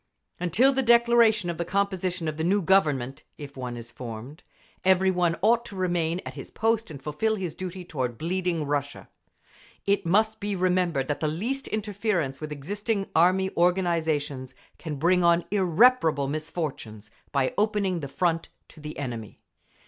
Until 0.39 0.73
the 0.73 0.81
declaration 0.81 1.47
of 1.51 1.59
the 1.59 1.63
composition 1.63 2.27
of 2.27 2.37
the 2.37 2.43
new 2.43 2.63
Government—if 2.63 3.55
one 3.55 3.77
is 3.77 3.91
formed—every 3.91 5.11
one 5.11 5.35
ought 5.43 5.63
to 5.65 5.75
remain 5.75 6.21
at 6.25 6.33
his 6.33 6.49
post 6.49 6.89
and 6.89 6.99
fulfil 6.99 7.35
his 7.35 7.53
duty 7.53 7.85
toward 7.85 8.17
bleeding 8.17 8.65
Russia. 8.65 9.09
It 9.85 10.03
must 10.03 10.39
be 10.39 10.55
remembered 10.55 11.07
that 11.07 11.19
the 11.19 11.27
least 11.27 11.67
interference 11.67 12.41
with 12.41 12.51
existing 12.51 13.11
Army 13.15 13.51
organisations 13.55 14.55
can 14.79 14.95
bring 14.95 15.23
on 15.23 15.45
irreparable 15.51 16.27
misfortunes, 16.27 17.11
by 17.31 17.53
opening 17.55 17.99
the 17.99 18.07
Front 18.07 18.49
to 18.69 18.79
the 18.79 18.97
enemy. 18.97 19.39